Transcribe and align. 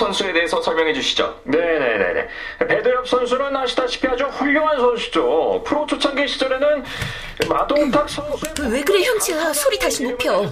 선수에 0.00 0.32
대해서 0.32 0.62
설명해 0.62 0.94
주시죠. 0.94 1.40
네네네네. 1.44 2.28
배도엽 2.66 3.06
선수는 3.06 3.54
아시다시피 3.54 4.08
아주 4.08 4.24
훌륭한 4.24 4.78
선수죠. 4.78 5.62
프로 5.66 5.86
초창기 5.86 6.26
시절에는 6.26 6.84
마동탁 7.48 8.08
선수의 8.08 8.72
왜 8.72 8.82
그래, 8.82 9.02
형제야? 9.02 9.52
소리 9.52 9.78
다시 9.78 10.04
높여. 10.04 10.50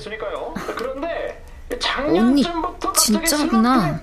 그런데 0.76 1.42
언니, 1.70 2.42
작년쯤부터 2.42 2.92
진짜구나. 2.92 4.00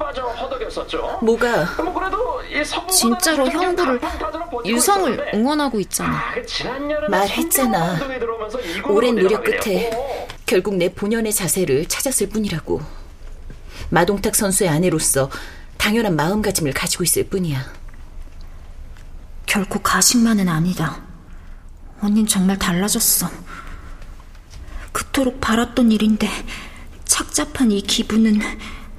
뭐가? 1.22 1.66
뭐 1.84 2.88
진짜로 2.90 3.50
좀 3.50 3.62
형부를 3.62 4.00
유성을 4.66 5.32
응원하고 5.34 5.80
있잖아. 5.82 6.10
아, 6.12 6.34
그 6.34 7.08
말했잖아. 7.08 8.00
오랜 8.88 9.16
노력 9.16 9.44
끝에. 9.44 9.92
결국 10.46 10.76
내 10.76 10.90
본연의 10.90 11.34
자세를 11.34 11.86
찾았을 11.88 12.30
뿐이라고. 12.30 12.82
마동탁 13.90 14.36
선수의 14.36 14.70
아내로서 14.70 15.30
당연한 15.78 16.16
마음가짐을 16.16 16.74
가지고 16.74 17.04
있을 17.04 17.28
뿐이야. 17.30 17.66
결코 19.46 19.80
가식만은 19.80 20.50
아니다. 20.50 21.02
언닌 22.02 22.28
정말 22.28 22.58
달라졌어. 22.58 23.30
그토록 24.92 25.40
바랐던 25.42 25.92
일인데 25.92 26.30
착잡한 27.06 27.72
이 27.72 27.82
기분은 27.82 28.40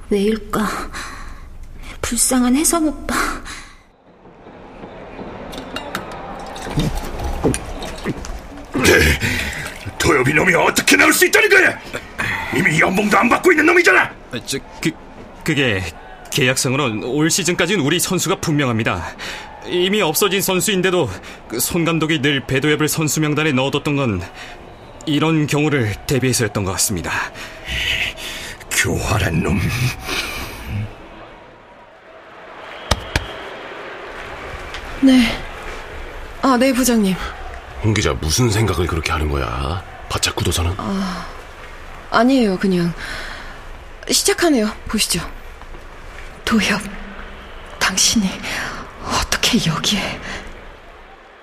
왜일까? 0.09 0.67
불쌍한 2.01 2.55
혜성 2.55 2.87
오빠. 2.87 3.15
도엽이 9.97 10.33
놈이 10.33 10.53
어떻게 10.55 10.95
나올 10.95 11.11
수 11.11 11.25
있다는 11.25 11.49
거야? 11.49 11.77
이미 12.55 12.79
연봉도 12.79 13.17
안 13.17 13.27
받고 13.27 13.51
있는 13.51 13.65
놈이잖아. 13.65 14.09
아, 14.31 14.39
저, 14.45 14.59
그, 14.81 14.91
그게 15.43 15.81
계약상으로는 16.31 17.03
올 17.03 17.29
시즌까지는 17.29 17.83
우리 17.83 17.99
선수가 17.99 18.35
분명합니다. 18.41 19.15
이미 19.67 20.01
없어진 20.01 20.41
선수인데도 20.41 21.09
그 21.49 21.59
손 21.59 21.83
감독이 21.85 22.21
늘 22.21 22.41
배도엽을 22.45 22.87
선수 22.87 23.19
명단에 23.21 23.51
넣어뒀던 23.53 23.95
건 23.95 24.21
이런 25.05 25.47
경우를 25.47 25.93
대비해서였던 26.05 26.63
것 26.63 26.71
같습니다. 26.73 27.11
교활한 28.71 29.41
놈. 29.43 29.59
네. 35.01 35.27
아, 36.41 36.57
네, 36.59 36.73
부장님. 36.73 37.15
홍 37.83 37.93
기자 37.93 38.13
무슨 38.13 38.49
생각을 38.49 38.87
그렇게 38.87 39.11
하는 39.11 39.29
거야? 39.29 39.83
바짝 40.09 40.35
굳어서는? 40.35 40.73
아니에요, 42.09 42.57
그냥. 42.57 42.93
시작하네요. 44.09 44.67
보시죠. 44.87 45.19
도협, 46.45 46.79
당신이 47.79 48.29
어떻게 49.03 49.57
여기에. 49.69 50.19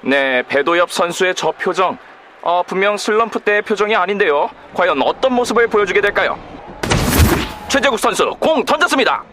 네, 0.02 0.42
배도엽 0.48 0.90
선수의 0.92 1.34
저 1.34 1.50
표정. 1.52 1.98
어, 2.42 2.62
분명 2.62 2.96
슬럼프 2.96 3.40
때의 3.40 3.62
표정이 3.62 3.96
아닌데요. 3.96 4.50
과연 4.74 5.00
어떤 5.02 5.32
모습을 5.32 5.66
보여주게 5.66 6.00
될까요? 6.00 6.38
최재국 7.68 7.98
선수 7.98 8.30
공 8.38 8.64
던졌습니다. 8.64 9.24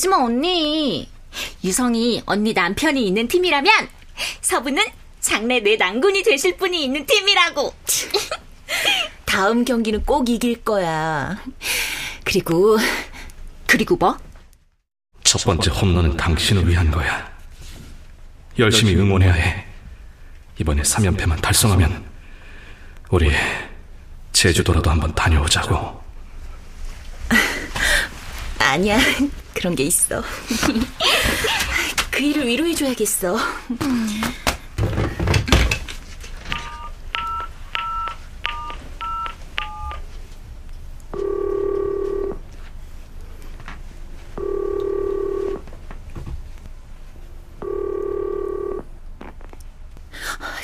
그런 0.00 0.08
눈으로 0.08 0.08
보지 0.08 0.08
마, 0.08 0.16
언니. 0.16 1.08
유성이 1.62 2.22
언니 2.26 2.52
남편이 2.52 3.06
있는 3.06 3.28
팀이라면 3.28 3.88
서부는 4.40 4.82
장래 5.20 5.60
내 5.60 5.76
난군이 5.76 6.22
되실 6.22 6.56
분이 6.56 6.84
있는 6.84 7.04
팀이라고. 7.06 7.74
다음 9.26 9.64
경기는 9.64 10.02
꼭 10.04 10.28
이길 10.28 10.64
거야. 10.64 11.38
그리고, 12.24 12.78
그리고 13.66 13.96
뭐? 13.96 14.16
첫 15.22 15.44
번째 15.44 15.70
홈런은 15.70 16.16
당신을 16.16 16.68
위한 16.68 16.90
거야. 16.90 17.30
열심히 18.58 18.96
응원해야 18.96 19.32
해. 19.32 19.66
이번에 20.58 20.82
3연패만 20.82 21.40
달성하면 21.40 22.04
우리 23.10 23.30
제주도라도 24.32 24.90
한번 24.90 25.14
다녀오자고. 25.14 25.99
아니야. 28.70 28.98
그런 29.54 29.74
게 29.74 29.82
있어. 29.84 30.22
그 32.10 32.22
일을 32.22 32.46
위로해줘야겠어. 32.46 33.36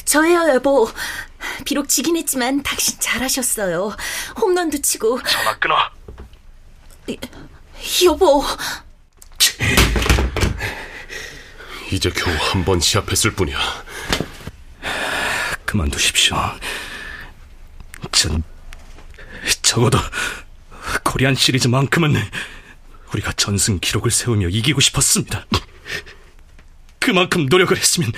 저예요, 0.04 0.48
여보. 0.54 0.88
비록 1.64 1.88
지긴 1.88 2.16
했지만 2.16 2.62
당신 2.62 2.98
잘하셨어요. 3.00 3.96
홈런도 4.40 4.78
치고. 4.80 5.20
전화 5.24 5.58
끊어. 5.58 5.95
여보. 8.04 8.44
이제 11.92 12.10
겨우 12.10 12.34
한 12.38 12.64
번 12.64 12.80
시합했을 12.80 13.30
뿐이야. 13.32 13.58
그만두십시오. 15.64 16.36
전 18.12 18.42
적어도 19.62 19.98
코리안 21.04 21.34
시리즈만큼은 21.34 22.14
우리가 23.12 23.32
전승 23.32 23.78
기록을 23.78 24.10
세우며 24.10 24.48
이기고 24.48 24.80
싶었습니다. 24.80 25.46
그만큼 26.98 27.46
노력을 27.46 27.76
했으면 27.76 28.10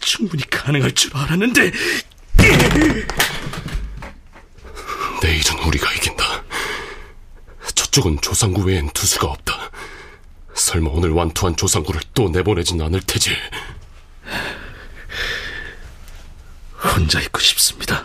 충분히 0.00 0.48
가능할 0.48 0.92
줄 0.92 1.16
알았는데 1.16 1.72
내일은 5.22 5.58
우리가 5.66 5.92
이긴 5.94 6.09
다. 7.90 8.00
저쪽은 8.00 8.20
조상구 8.20 8.62
외엔 8.62 8.88
투수가 8.90 9.26
없다. 9.26 9.70
설마 10.54 10.90
오늘 10.90 11.10
완투한 11.10 11.56
조상구를 11.56 12.00
또 12.14 12.28
내보내진 12.28 12.80
않을 12.80 13.00
테지. 13.00 13.30
혼자 16.82 17.20
있고 17.20 17.40
싶습니다. 17.40 18.04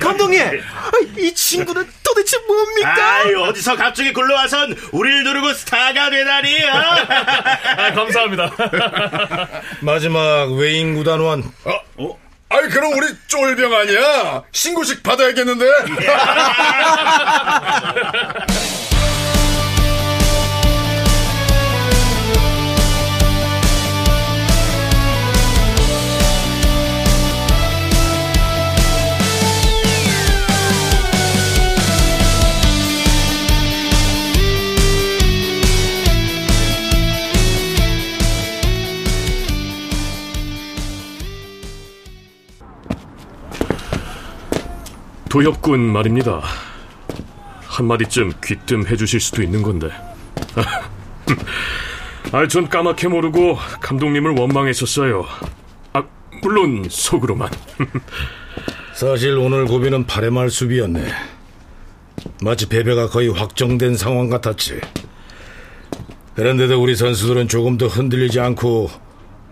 감독님, 0.00 0.62
이 1.18 1.34
친구는 1.34 1.88
도대체 2.02 2.36
뭡니까? 2.46 3.14
아이, 3.16 3.34
어디서 3.34 3.76
갑자기 3.76 4.12
굴러와선 4.12 4.76
우리를 4.92 5.24
누르고 5.24 5.52
스타가 5.54 6.10
되다니. 6.10 6.64
어? 6.64 6.76
아, 7.76 7.92
감사합니다. 7.92 8.50
마지막 9.80 10.52
외인 10.52 10.94
구단원. 10.94 11.42
어? 11.64 11.72
어? 11.98 12.21
아이 12.52 12.68
그럼 12.68 12.92
우리 12.92 13.06
쫄병 13.28 13.72
아니야? 13.74 14.42
신고식 14.52 15.02
받아야겠는데. 15.02 15.66
도협군 45.32 45.80
말입니다. 45.80 46.42
한마디쯤 47.62 48.34
귀뜸해 48.44 48.96
주실 48.96 49.18
수도 49.18 49.42
있는 49.42 49.62
건데. 49.62 49.88
아, 52.32 52.46
전 52.48 52.68
까맣게 52.68 53.08
모르고 53.08 53.56
감독님을 53.80 54.32
원망했었어요. 54.32 55.24
아, 55.94 56.04
물론 56.42 56.84
속으로만. 56.86 57.48
사실 58.92 59.38
오늘 59.38 59.64
고비는 59.64 60.06
8회 60.06 60.28
말 60.28 60.50
수비였네. 60.50 61.02
마치 62.42 62.68
패배가 62.68 63.08
거의 63.08 63.30
확정된 63.30 63.96
상황 63.96 64.28
같았지. 64.28 64.82
그런데도 66.34 66.78
우리 66.78 66.94
선수들은 66.94 67.48
조금 67.48 67.78
더 67.78 67.86
흔들리지 67.86 68.38
않고 68.38 68.90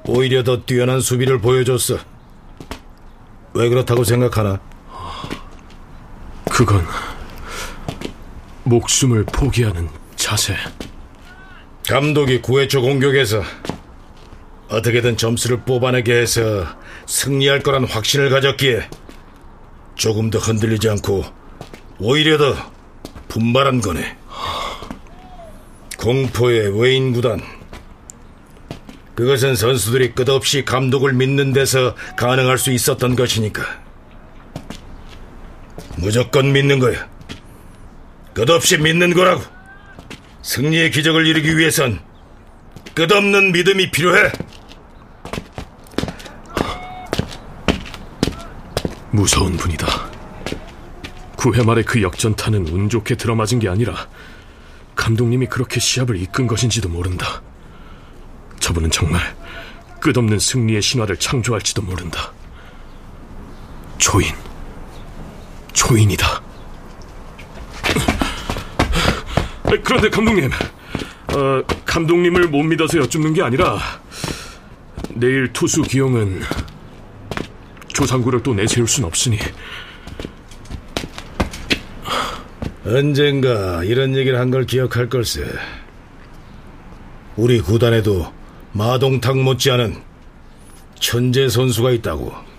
오히려 0.05 0.44
더 0.44 0.61
뛰어난 0.61 1.00
수비를 1.00 1.41
보여줬어. 1.41 1.97
왜 3.55 3.71
그렇다고 3.71 4.05
생각하나? 4.05 4.61
그건 6.61 6.85
목숨을 8.65 9.25
포기하는 9.25 9.89
자세. 10.15 10.55
감독이 11.89 12.43
9회 12.43 12.69
초 12.69 12.83
공격에서 12.83 13.43
어떻게든 14.69 15.17
점수를 15.17 15.62
뽑아내게 15.62 16.12
해서 16.15 16.67
승리할 17.07 17.61
거란 17.61 17.85
확신을 17.85 18.29
가졌기에 18.29 18.91
조금 19.95 20.29
더 20.29 20.39
흔들리지 20.39 20.91
않고 20.91 21.25
오히려 21.99 22.37
더 22.37 22.55
분발한 23.29 23.81
거네. 23.81 24.19
공포의 25.97 26.79
외인 26.79 27.15
구단. 27.15 27.41
그것은 29.15 29.57
선수들이 29.57 30.12
끝없이 30.12 30.67
감독을 30.67 31.15
믿는 31.15 31.55
데서 31.55 31.95
가능할 32.19 32.59
수 32.59 32.71
있었던 32.71 33.17
것이니까. 33.17 33.89
무조건 36.00 36.52
믿는 36.52 36.79
거야. 36.79 37.08
끝없이 38.32 38.79
믿는 38.79 39.12
거라고. 39.12 39.43
승리의 40.43 40.91
기적을 40.91 41.26
이루기 41.26 41.58
위해선 41.58 42.00
끝없는 42.94 43.52
믿음이 43.52 43.91
필요해. 43.91 44.32
무서운 49.11 49.56
분이다. 49.56 50.11
9회 51.37 51.64
말에 51.64 51.82
그 51.82 52.02
역전타는 52.02 52.69
운 52.69 52.88
좋게 52.88 53.17
들어맞은 53.17 53.58
게 53.58 53.69
아니라 53.69 54.08
감독님이 54.94 55.47
그렇게 55.47 55.81
시합을 55.81 56.17
이끈 56.17 56.47
것인지도 56.47 56.88
모른다. 56.88 57.43
저분은 58.61 58.91
정말 58.91 59.20
끝없는 60.00 60.38
승리의 60.38 60.81
신화를 60.81 61.17
창조할지도 61.17 61.82
모른다. 61.82 62.32
조인. 63.99 64.35
조인이다. 65.81 66.43
그런데 69.85 70.11
감독님, 70.11 70.50
어, 71.32 71.62
감독님을 71.87 72.49
못 72.49 72.62
믿어서 72.62 72.99
여쭙는 72.99 73.32
게 73.32 73.43
아니라 73.43 73.79
내일 75.15 75.53
투수 75.53 75.81
기용은 75.82 76.43
조상구를 77.88 78.43
또 78.43 78.53
내세울 78.55 78.87
순 78.88 79.05
없으니 79.05 79.38
언젠가 82.85 83.83
이런 83.85 84.15
얘기를 84.17 84.38
한 84.38 84.50
걸 84.50 84.67
기억할 84.67 85.09
걸세. 85.09 85.44
우리 87.37 87.61
구단에도 87.61 88.33
마동탁 88.73 89.38
못지않은 89.38 89.97
천재 90.99 91.49
선수가 91.49 91.93
있다고. 91.93 92.50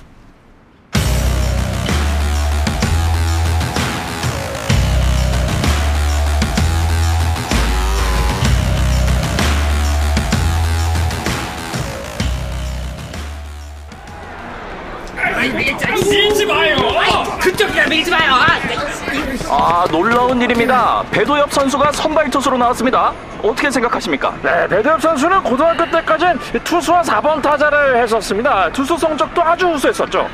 아, 19.53 19.86
놀라운 19.92 20.42
일입니다. 20.42 21.03
배도엽 21.12 21.51
선수가 21.51 21.92
선발 21.92 22.30
투수로 22.30 22.57
나왔습니다. 22.57 23.12
어떻게 23.44 23.69
생각하십니까? 23.69 24.33
네, 24.42 24.65
배대엽 24.65 25.01
선수는 25.01 25.43
고등학교 25.43 25.84
때까지는 25.91 26.39
투수와 26.63 27.01
4번 27.01 27.41
타자를 27.41 28.01
했었습니다. 28.01 28.72
투수 28.72 28.98
성적도 28.98 29.43
아주 29.43 29.67
우수했었죠. 29.67 30.29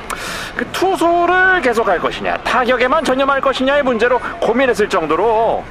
그 0.55 0.67
투수를 0.67 1.61
계속할 1.63 1.97
것이냐, 1.97 2.37
타격에만 2.43 3.03
전념할 3.03 3.41
것이냐의 3.41 3.81
문제로 3.81 4.19
고민했을 4.39 4.87
정도로 4.87 5.63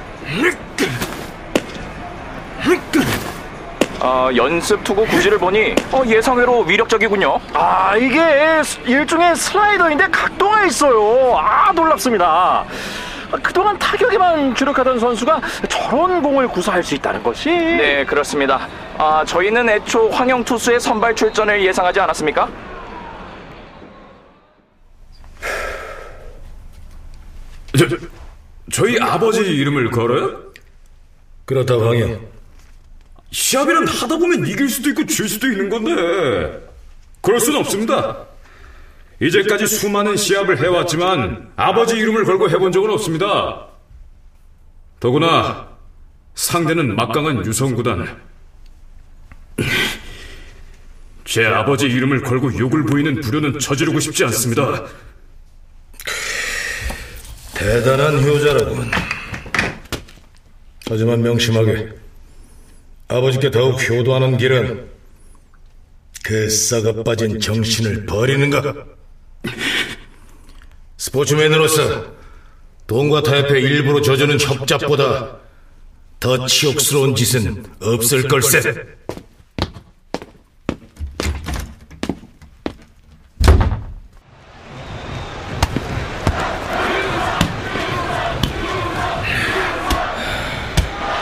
어, 4.01 4.29
연습 4.35 4.83
투구 4.83 5.05
구질을 5.05 5.37
보니 5.37 5.73
어, 5.93 6.03
예상외로 6.05 6.63
위력적이군요. 6.63 7.39
아 7.53 7.95
이게 7.95 8.61
일종의 8.85 9.37
슬라이더인데 9.37 10.07
각도가 10.11 10.65
있어요. 10.65 11.37
아 11.37 11.71
놀랍습니다. 11.71 12.65
그동안 13.43 13.77
타격에만 13.77 14.55
주력하던 14.55 14.99
선수가 14.99 15.41
저런 15.69 16.21
공을 16.21 16.47
구사할 16.47 16.83
수 16.83 16.95
있다는 16.95 17.21
것이 17.23 17.49
네, 17.49 18.05
그렇습니다. 18.05 18.67
아, 18.97 19.23
저희는 19.25 19.69
애초 19.69 20.09
황영 20.09 20.43
투수의 20.43 20.79
선발 20.79 21.15
출전을 21.15 21.63
예상하지 21.65 21.99
않았습니까? 21.99 22.49
저, 27.77 27.87
저, 27.87 27.97
저희 28.71 28.99
아버지 28.99 29.41
이름을 29.41 29.91
걸어요? 29.91 30.41
그렇다 31.45 31.75
황영. 31.75 32.19
시합이란 33.31 33.87
하다 33.87 34.17
보면 34.17 34.47
이길 34.47 34.69
수도 34.69 34.89
있고 34.89 35.05
질 35.05 35.27
수도 35.27 35.47
있는 35.47 35.69
건데 35.69 36.65
그럴 37.21 37.39
수는 37.39 37.59
없습니다. 37.59 38.26
이제까지 39.19 39.65
수많은 39.65 40.15
시합을 40.15 40.61
해왔지만 40.61 41.51
아버지 41.55 41.95
이름을 41.95 42.25
걸고 42.25 42.49
해본 42.49 42.71
적은 42.71 42.89
없습니다. 42.91 43.67
더구나 44.99 45.67
상대는 46.35 46.95
막강한 46.95 47.45
유성구단. 47.45 48.27
제 51.25 51.45
아버지 51.45 51.87
이름을 51.87 52.21
걸고 52.21 52.57
욕을 52.57 52.85
보이는 52.85 53.19
불효는 53.19 53.59
저지르고 53.59 53.99
싶지 53.99 54.23
않습니다. 54.25 54.85
대단한 57.55 58.23
효자라군. 58.23 58.91
하지만 60.89 61.21
명심하게 61.21 61.89
아버지께 63.07 63.51
더욱 63.51 63.81
효도하는 63.89 64.37
길은 64.37 64.89
그 66.23 66.49
썩어 66.49 67.03
빠진 67.03 67.39
정신을 67.39 68.05
버리는가? 68.05 68.96
스포츠맨으로서 71.07 72.05
돈과 72.85 73.23
타협에 73.23 73.59
일부러 73.61 74.01
저주는 74.01 74.39
협잡보다 74.39 75.37
더 76.19 76.45
치욕스러운 76.45 77.15
짓은 77.15 77.63
없을 77.81 78.27
걸세. 78.27 78.73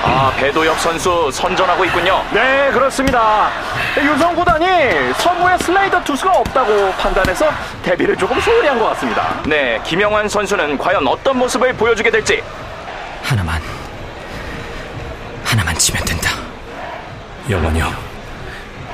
아, 0.03 0.33
배도엽 0.37 0.79
선수 0.79 1.29
선전하고 1.31 1.85
있군요. 1.85 2.23
네, 2.33 2.71
그렇습니다. 2.71 3.64
유성 3.97 4.35
구단이 4.35 4.65
서부에 5.17 5.57
슬라이더 5.59 6.03
투수가 6.03 6.31
없다고 6.39 6.91
판단해서 6.93 7.49
데뷔를 7.83 8.15
조금 8.17 8.39
소홀히 8.41 8.67
한 8.67 8.77
것 8.77 8.85
같습니다. 8.89 9.41
네, 9.45 9.79
김영환 9.85 10.27
선수는 10.27 10.77
과연 10.77 11.07
어떤 11.07 11.37
모습을 11.37 11.73
보여주게 11.73 12.11
될지. 12.11 12.43
하나만 13.23 13.61
하나만 15.45 15.75
치면 15.77 16.03
된다. 16.03 16.31
영원이요. 17.49 17.93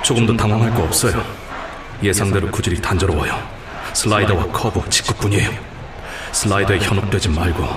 조금 0.04 0.26
더 0.28 0.36
당황할 0.36 0.72
거 0.74 0.84
없어요. 0.84 1.24
예상대로 2.04 2.50
구질이 2.52 2.80
단조로워요. 2.82 3.42
슬라이더와 3.94 4.48
커브, 4.48 4.88
직구뿐이에요. 4.90 5.50
슬라이더에 6.32 6.78
현혹되지 6.80 7.30
말고 7.30 7.68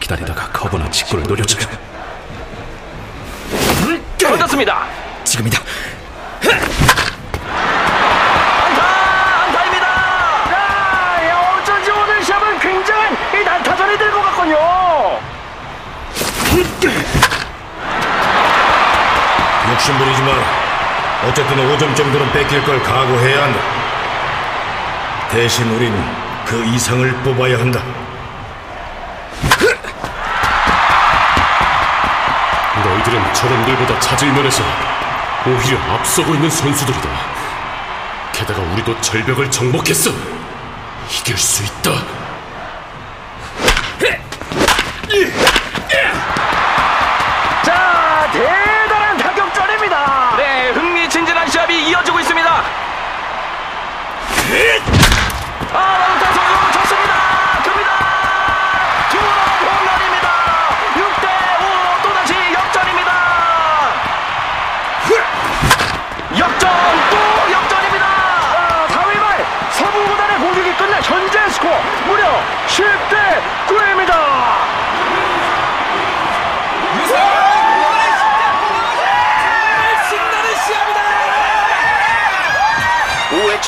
기다리다가 0.00 0.48
커브나 0.52 0.90
직구를 0.90 1.24
노려줘요. 1.24 1.66
던졌습니다. 4.18 4.86
지금이다. 5.24 5.60
야, 10.52 11.28
야, 11.28 11.58
어쩐지 11.60 11.90
오늘 11.90 12.22
시합은 12.22 12.58
굉장한 12.60 13.16
이 13.34 13.44
난타전이 13.44 13.98
될 13.98 14.10
것 14.10 14.22
같군요. 14.22 14.56
욕심 19.72 19.98
부리지 19.98 20.22
마라. 20.22 20.38
어쨌든 21.28 21.56
5점 21.56 21.96
정도는 21.96 22.30
뺏길 22.32 22.62
걸 22.64 22.82
각오해야 22.82 23.42
한다. 23.44 23.60
대신 25.30 25.68
우린 25.74 25.92
그 26.46 26.64
이상을 26.64 27.10
뽑아야 27.22 27.58
한다. 27.58 27.80
너희들은 32.84 33.34
저놈들보다 33.34 33.98
잦을 34.00 34.32
면에서 34.32 34.62
오히려 35.48 35.78
앞서고 35.94 36.34
있는 36.34 36.50
선수들이다. 36.50 37.08
게다가 38.32 38.60
우리도 38.72 39.00
절벽을 39.00 39.50
정복했어. 39.50 40.10
이길 41.10 41.38
수 41.38 41.64
있다. 41.64 42.17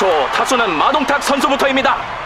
초 0.01 0.07
타수는 0.33 0.79
마동탁 0.79 1.21
선수부터입니다. 1.21 2.20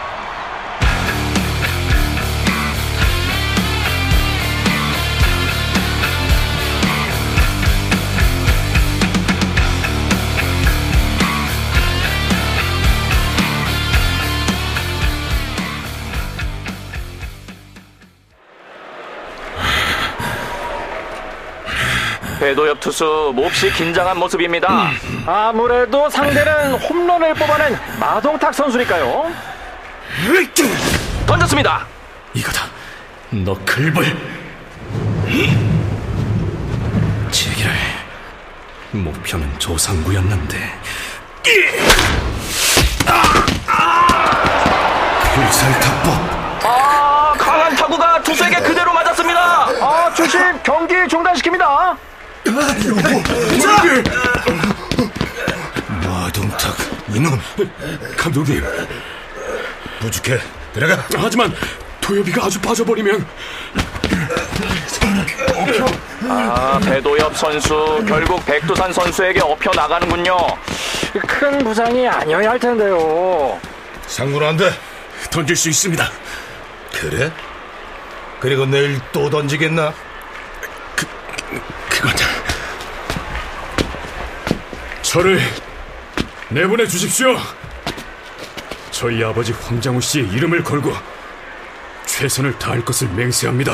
배도엽 22.46 22.78
투수 22.78 23.32
몹시 23.34 23.72
긴장한 23.72 24.16
모습입니다. 24.20 24.92
아무래도 25.26 26.08
상대는 26.08 26.74
홈런을 26.74 27.34
뽑아낸 27.34 27.76
마동탁 27.98 28.54
선수니까요. 28.54 29.32
던졌습니다. 31.26 31.84
이거다. 32.34 32.66
너 33.30 33.52
글벌. 33.64 34.16
제기를 37.32 37.72
목표는 38.92 39.58
조상구였는데 39.58 40.56
필살타법. 45.34 46.64
아, 46.64 47.34
강한 47.36 47.74
타구가 47.74 48.22
투수에게 48.22 48.60
그대로 48.60 48.92
맞았습니다. 48.92 49.40
아, 49.80 50.14
주심 50.14 50.40
경기 50.62 50.94
중단시킵니다. 50.94 52.05
마동탁 56.04 56.76
이놈 57.08 57.40
감독님. 58.16 58.62
부족해 60.00 60.38
들어가 60.72 61.04
하지만 61.16 61.54
도엽이가 62.00 62.44
아주 62.44 62.60
빠져버리면 62.60 63.26
아, 66.28 66.78
배도엽 66.84 67.36
선수 67.36 68.04
결국 68.06 68.44
백두산 68.44 68.92
선수에게 68.92 69.40
업혀 69.40 69.70
나가는군요. 69.72 70.36
큰 71.26 71.58
부상이 71.58 72.06
아니어야 72.06 72.50
할 72.50 72.58
텐데요. 72.58 73.58
상구는 74.06 74.48
안돼 74.48 74.70
던질 75.30 75.56
수 75.56 75.68
있습니다. 75.68 76.10
그래? 76.92 77.32
그리고 78.40 78.66
내일 78.66 79.00
또 79.12 79.30
던지겠나? 79.30 79.92
그건 81.88 82.12
저를 85.06 85.38
내보내 86.48 86.84
주십시오. 86.88 87.36
저희 88.90 89.22
아버지 89.22 89.52
황장우 89.52 90.00
씨의 90.00 90.28
이름을 90.30 90.64
걸고 90.64 90.92
최선을 92.06 92.58
다할 92.58 92.84
것을 92.84 93.08
맹세합니다. 93.10 93.72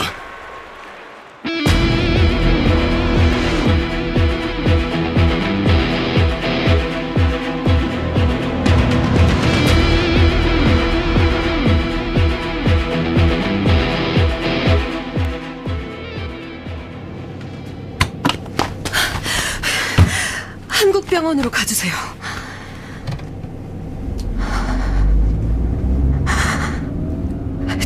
주세요. 21.82 21.94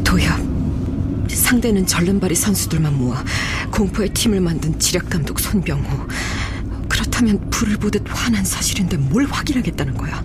도엽, 0.05 0.39
상대는 1.29 1.87
절름발이 1.87 2.35
선수들만 2.35 2.99
모아 2.99 3.25
공포의 3.71 4.11
팀을 4.11 4.41
만든 4.41 4.79
지략감독 4.79 5.41
손병호. 5.41 6.09
그렇다면 6.89 7.49
불을 7.49 7.79
보듯 7.79 8.05
화난 8.09 8.45
사실인데 8.45 8.99
뭘 8.99 9.25
확인하겠다는 9.25 9.95
거야? 9.95 10.23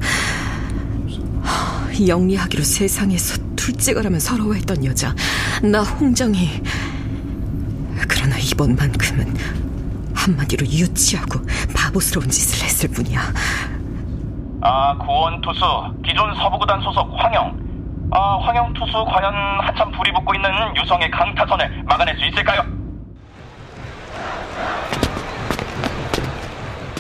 하, 1.42 2.08
영리하기로 2.08 2.64
세상에서 2.64 3.38
둘째가라면 3.56 4.20
서러워했던 4.20 4.84
여자 4.86 5.16
나 5.62 5.84
홍정이 5.84 6.62
그러나 8.08 8.38
이번만큼은 8.38 9.36
한마디로 10.14 10.68
유치하고 10.68 11.40
바보스러운 11.92 12.30
짓을 12.30 12.66
했을 12.66 12.90
뿐이야 12.90 13.22
아, 14.62 14.96
구원 14.98 15.42
투수 15.42 15.66
기존 16.06 16.36
서부구단 16.36 16.82
소속 16.82 17.12
황영. 17.18 17.60
아, 18.12 18.38
황영 18.42 18.74
투수 18.74 19.04
과연 19.06 19.34
한참 19.62 19.92
불이 19.92 20.14
붙고 20.14 20.36
있는 20.36 20.50
유성의 20.76 21.10
강타선을 21.10 21.84
막아낼 21.86 22.16
수 22.18 22.26
있을까요? 22.26 22.64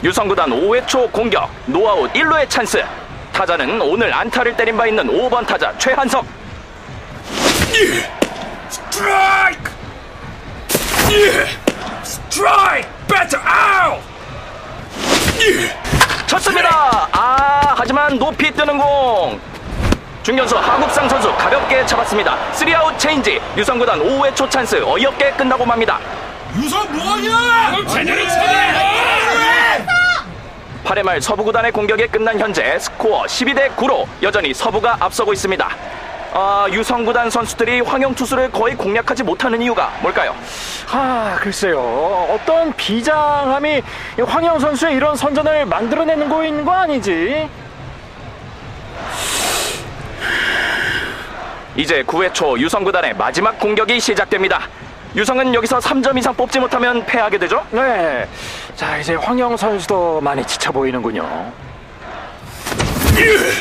유성구단 0.03 0.49
5회 0.49 0.87
초 0.87 1.07
공격 1.11 1.49
노아웃 1.67 2.11
1루의 2.13 2.49
찬스 2.49 2.83
타자는 3.31 3.79
오늘 3.81 4.11
안타를 4.11 4.57
때린 4.57 4.75
바 4.75 4.87
있는 4.87 5.05
5번 5.07 5.45
타자 5.45 5.77
최한석 5.77 6.25
스트라이크! 8.69 9.71
예! 11.11 12.03
스트라이크! 12.03 12.87
배터 13.07 13.37
아웃! 13.37 13.80
쳤습니다. 16.27 17.07
아 17.11 17.73
하지만 17.77 18.17
높이 18.17 18.51
뜨는 18.51 18.77
공. 18.77 19.39
중견수 20.23 20.55
하국상 20.55 21.09
선수 21.09 21.33
가볍게 21.35 21.85
잡았습니다. 21.85 22.37
3아웃 22.53 22.97
체인지. 22.99 23.41
유성구단 23.57 23.99
5회 23.99 24.35
초 24.35 24.47
찬스. 24.47 24.83
어이없게 24.83 25.31
끝나고 25.31 25.65
맙니다. 25.65 25.99
유성 26.55 26.85
뭐하냐? 26.95 27.87
제대로 27.87 28.27
차려! 28.27 28.81
8회 30.83 31.03
말 31.03 31.21
서부 31.21 31.43
구단의 31.43 31.71
공격이 31.71 32.07
끝난 32.07 32.39
현재 32.39 32.77
스코어 32.77 33.23
12대 33.23 33.73
9로 33.75 34.05
여전히 34.21 34.53
서부가 34.53 34.97
앞서고 34.99 35.31
있습니다. 35.33 35.69
아, 36.33 36.65
유성 36.71 37.03
구단 37.05 37.29
선수들이 37.29 37.81
황영 37.81 38.15
투수를 38.15 38.49
거의 38.51 38.75
공략하지 38.75 39.23
못하는 39.23 39.61
이유가 39.61 39.91
뭘까요? 40.01 40.33
아, 40.89 41.37
글쎄요. 41.39 41.79
어떤 42.31 42.73
비장함이 42.73 43.81
황영 44.25 44.57
선수의 44.59 44.95
이런 44.95 45.15
선전을 45.15 45.65
만들어내는 45.65 46.29
거인 46.29 46.63
거 46.63 46.71
아니지? 46.71 47.49
이제 51.75 52.03
9회 52.03 52.33
초 52.33 52.57
유성 52.57 52.83
구단의 52.83 53.13
마지막 53.15 53.59
공격이 53.59 53.99
시작됩니다. 53.99 54.67
유성은 55.15 55.53
여기서 55.53 55.79
3점 55.79 56.17
이상 56.17 56.33
뽑지 56.33 56.59
못하면 56.59 57.05
패하게 57.05 57.37
되죠? 57.39 57.65
네. 57.71 58.25
자, 58.75 58.97
이제 58.97 59.15
황영 59.15 59.57
선수도 59.57 60.21
많이 60.21 60.45
지쳐 60.45 60.71
보이는군요. 60.71 61.27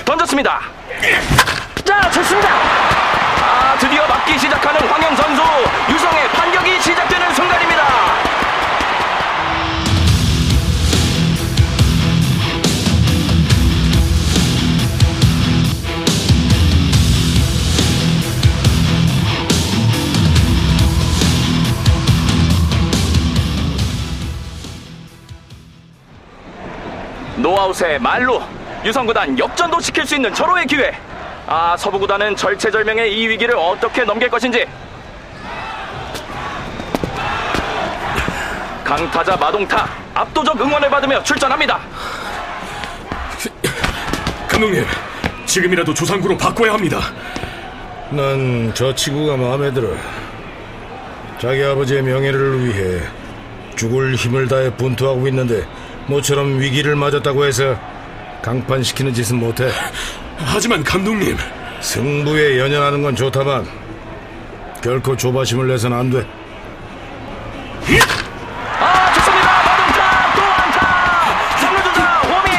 던졌습니다. 0.04 0.60
자, 1.90 2.08
좋습니다. 2.08 2.48
아, 3.42 3.76
드디어 3.76 4.06
맞기 4.06 4.38
시작하는 4.38 4.80
황영 4.88 5.16
선수. 5.16 5.42
유성의 5.90 6.28
반격이 6.28 6.80
시작되는 6.80 7.34
순간입니다. 7.34 7.84
노아웃의 27.38 27.98
말로 27.98 28.40
유성구단 28.84 29.36
역전도 29.36 29.80
시킬 29.80 30.06
수 30.06 30.14
있는 30.14 30.32
절호의 30.32 30.66
기회. 30.66 31.09
아 31.52 31.76
서부 31.76 31.98
구단은 31.98 32.36
절체절명의 32.36 33.12
이 33.12 33.26
위기를 33.28 33.56
어떻게 33.56 34.04
넘길 34.04 34.30
것인지. 34.30 34.64
강타자 38.84 39.36
마동타 39.36 39.88
압도적 40.14 40.60
응원을 40.60 40.88
받으며 40.88 41.20
출전합니다. 41.24 41.80
감독님, 44.48 44.86
지금이라도 45.46 45.92
조상구로 45.92 46.36
바꿔야 46.38 46.74
합니다. 46.74 47.00
난 48.10 48.70
저 48.72 48.94
친구가 48.94 49.36
마음에 49.36 49.72
들어. 49.72 49.88
자기 51.40 51.64
아버지의 51.64 52.02
명예를 52.02 52.64
위해 52.64 53.00
죽을 53.74 54.14
힘을 54.14 54.46
다해 54.46 54.70
분투하고 54.76 55.26
있는데 55.26 55.66
모처럼 56.06 56.60
위기를 56.60 56.94
맞았다고 56.94 57.44
해서 57.44 57.76
강판시키는 58.42 59.12
짓은 59.14 59.36
못해. 59.40 59.68
하지만 60.44 60.82
감독님. 60.82 61.36
승부에 61.80 62.58
연연하는 62.58 63.00
건 63.02 63.16
좋다만 63.16 63.66
결코 64.82 65.16
조바심을 65.16 65.66
내선 65.68 65.92
안 65.92 66.10
돼. 66.10 66.26
아 68.78 69.12
좋습니다 69.14 69.48
마동타 69.64 70.34
또 70.34 70.42
안타 70.42 70.78
3루주자 71.56 72.00
호민 72.28 72.52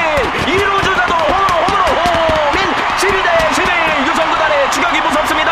2루주자도 0.45 1.13
홈으로 1.13 1.53
홈으로 1.67 1.83
호민 2.01 2.61
12대 2.97 3.53
11 3.53 4.07
유성구단의 4.07 4.71
추격이 4.71 5.01
무섭습니다 5.01 5.51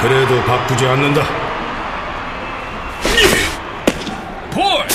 그래도 0.00 0.42
바꾸지 0.44 0.86
않는다. 0.86 1.22
볼! 4.52 4.86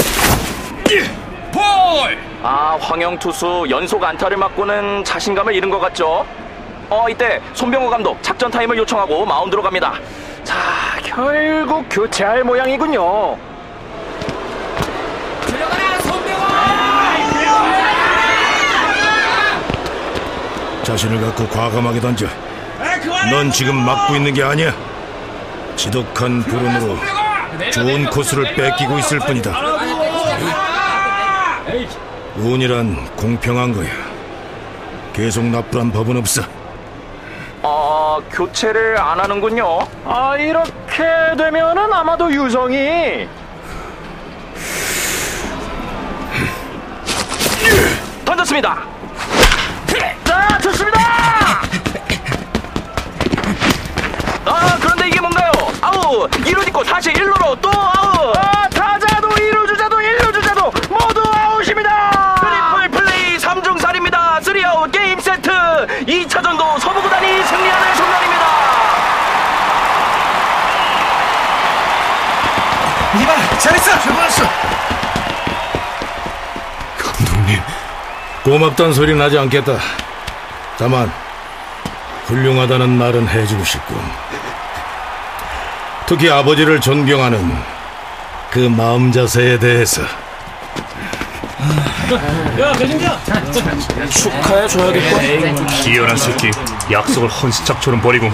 볼! 1.51 2.17
아, 2.43 2.77
황영 2.89 3.19
투수 3.19 3.67
연속 3.69 4.03
안타를 4.03 4.35
맞고는 4.35 5.03
자신감을 5.03 5.53
잃은 5.53 5.69
것 5.69 5.79
같죠? 5.79 6.25
어, 6.89 7.07
이때 7.07 7.39
손병호 7.53 7.87
감독 7.87 8.17
작전 8.23 8.49
타임을 8.49 8.75
요청하고 8.79 9.27
마운드로 9.27 9.61
갑니다. 9.61 9.93
자, 10.43 10.55
결국 11.03 11.85
교체할 11.87 12.43
모양이군요. 12.43 13.37
자신을 20.81 21.21
갖고 21.21 21.47
과감하게 21.47 21.99
던져. 21.99 22.25
넌 23.29 23.51
지금 23.51 23.75
막고 23.75 24.15
있는 24.15 24.33
게 24.33 24.41
아니야. 24.41 24.73
지독한 25.75 26.41
불운으로 26.41 26.97
좋은 27.71 28.09
코스를 28.09 28.55
뺏기고 28.55 28.97
있을 28.97 29.19
뿐이다. 29.19 29.68
운이란 32.37 33.15
공평한 33.15 33.73
거야. 33.73 33.89
계속 35.13 35.43
나쁘란 35.45 35.91
법은 35.91 36.17
없어. 36.17 36.41
어, 37.61 38.19
교체를 38.31 38.97
안 38.97 39.19
하는군요. 39.19 39.79
아, 40.05 40.37
이렇게 40.37 41.03
되면은 41.37 41.91
아마도 41.91 42.31
유성이 42.31 43.27
던졌습니다. 48.23 48.77
자, 50.23 50.57
좋습니다. 50.59 50.99
아, 54.45 54.77
그런데 54.79 55.07
이게 55.09 55.19
뭔가요? 55.19 55.51
아우, 55.81 56.27
2루 56.29 56.63
딛고 56.65 56.83
다시 56.83 57.11
1루로 57.11 57.59
또 57.59 57.69
아웃. 57.69 58.37
아, 58.37 58.69
타자도 58.69 59.27
2루 59.29 59.67
주자도 59.67 59.97
1루 59.97 60.33
주자도 60.33 60.71
모두 60.89 61.21
아웃입니다. 61.33 62.35
트리플 62.39 62.89
플레이 62.91 63.37
3중살입니다. 63.37 64.39
3아웃 64.41 64.91
게임 64.91 65.19
세트. 65.19 65.49
2차전도 66.05 66.79
서부구단이 66.79 67.43
승리하는 67.43 67.95
순간입니다. 67.95 68.45
이봐, 73.21 73.57
잘했어. 73.59 73.99
좋았어. 74.01 74.43
감독님. 76.97 77.59
고맙단 78.49 78.93
소리 78.93 79.13
나지 79.13 79.37
않겠다. 79.37 79.77
다만 80.79 81.11
훌륭하다는 82.25 82.89
말은 82.89 83.27
해주고 83.27 83.63
싶고 83.63 83.93
특히 86.07 86.31
아버지를 86.31 86.81
존경하는 86.81 87.55
그 88.49 88.57
마음 88.57 89.11
자세에 89.11 89.59
대해서 89.59 90.01
야, 92.59 92.71
배준경. 92.73 93.19
축하해 94.09 94.67
줘야겠군. 94.67 95.67
기어난 95.83 96.17
새끼. 96.17 96.49
약속을 96.91 97.29
헌시짝처럼 97.29 98.01
버리고. 98.01 98.31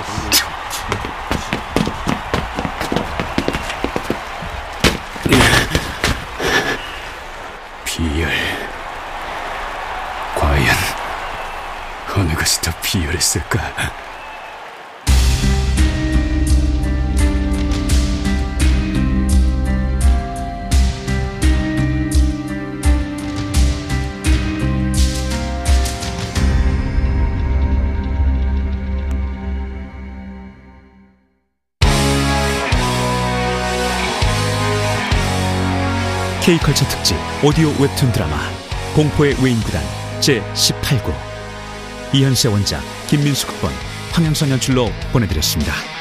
K컬처 36.45 36.87
특집 36.87 37.17
오디오 37.43 37.69
웹툰 37.81 38.11
드라마 38.11 38.37
공포의 38.95 39.33
외인구단 39.43 39.81
제18구 40.19 41.11
이현세 42.13 42.49
원작 42.49 42.83
김민수 43.07 43.47
극본 43.47 43.71
황영선 44.11 44.51
연출로 44.51 44.91
보내드렸습니다. 45.11 45.94